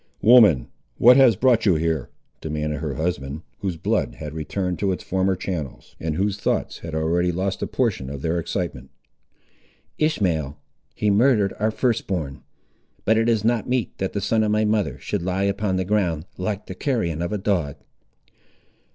"Woman, 0.23 0.67
what 0.97 1.15
has 1.17 1.35
brought 1.35 1.67
you 1.67 1.75
here?" 1.75 2.09
demanded 2.41 2.79
her 2.79 2.95
husband, 2.95 3.43
whose 3.59 3.77
blood 3.77 4.15
had 4.15 4.33
returned 4.33 4.77
into 4.81 4.91
its 4.91 5.03
former 5.03 5.35
channels, 5.35 5.95
and 5.99 6.15
whose 6.15 6.39
thoughts 6.39 6.79
had 6.79 6.95
already 6.95 7.31
lost 7.31 7.61
a 7.61 7.67
portion 7.67 8.09
of 8.09 8.23
their 8.23 8.39
excitement. 8.39 8.89
"Ishmael, 9.99 10.57
he 10.95 11.11
murdered 11.11 11.53
our 11.59 11.69
first 11.69 12.07
born; 12.07 12.41
but 13.05 13.15
it 13.15 13.29
is 13.29 13.43
not 13.45 13.69
meet 13.69 13.95
that 13.99 14.13
the 14.13 14.21
son 14.21 14.41
of 14.41 14.49
my 14.49 14.65
mother 14.65 14.97
should 14.97 15.21
lie 15.21 15.43
upon 15.43 15.75
the 15.75 15.85
ground, 15.85 16.25
like 16.35 16.65
the 16.65 16.73
carrion 16.73 17.21
of 17.21 17.31
a 17.31 17.37
dog!" 17.37 17.75